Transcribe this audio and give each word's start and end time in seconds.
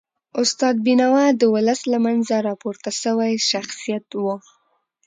استاد 0.41 0.75
بینوا 0.85 1.25
د 1.39 1.41
ولس 1.55 1.81
له 1.91 1.97
منځه 2.05 2.35
راپورته 2.47 2.89
سوی 3.03 3.33
شخصیت 3.49 4.07
و. 4.23 4.25